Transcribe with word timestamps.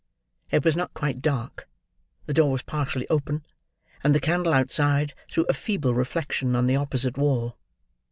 It 0.49 0.65
was 0.65 0.75
not 0.75 0.95
quite 0.95 1.21
dark; 1.21 1.69
the 2.25 2.33
door 2.33 2.51
was 2.53 2.63
partially 2.63 3.07
open; 3.09 3.45
and 4.03 4.15
the 4.15 4.19
candle 4.19 4.51
outside, 4.51 5.13
threw 5.29 5.45
a 5.45 5.53
feeble 5.53 5.93
reflection 5.93 6.55
on 6.55 6.65
the 6.65 6.75
opposite 6.75 7.17
wall. 7.19 7.55